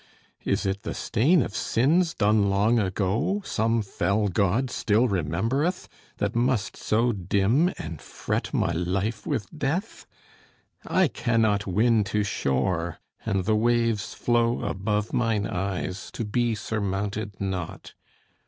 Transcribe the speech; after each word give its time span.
Is 0.43 0.65
it 0.65 0.81
the 0.81 0.95
stain 0.95 1.43
of 1.43 1.55
sins 1.55 2.15
done 2.15 2.49
long 2.49 2.79
ago, 2.79 3.43
Some 3.45 3.83
fell 3.83 4.29
God 4.29 4.71
still 4.71 5.07
remembereth, 5.07 5.87
That 6.17 6.35
must 6.35 6.75
so 6.75 7.11
dim 7.11 7.71
and 7.77 8.01
fret 8.01 8.51
my 8.51 8.71
life 8.71 9.27
with 9.27 9.45
death? 9.55 10.07
I 10.87 11.07
cannot 11.07 11.67
win 11.67 12.03
to 12.05 12.23
shore; 12.23 12.97
and 13.27 13.45
the 13.45 13.55
waves 13.55 14.15
flow 14.15 14.63
Above 14.63 15.13
mine 15.13 15.45
eyes, 15.45 16.09
to 16.13 16.25
be 16.25 16.55
surmounted 16.55 17.39
not. 17.39 17.93